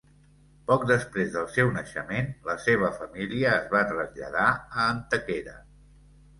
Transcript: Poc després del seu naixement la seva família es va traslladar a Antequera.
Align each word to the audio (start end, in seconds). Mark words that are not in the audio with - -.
Poc 0.69 0.85
després 0.91 1.29
del 1.35 1.45
seu 1.57 1.69
naixement 1.75 2.33
la 2.49 2.57
seva 2.65 2.91
família 3.03 3.53
es 3.61 3.71
va 3.77 3.85
traslladar 3.95 4.49
a 4.57 4.91
Antequera. 4.97 5.59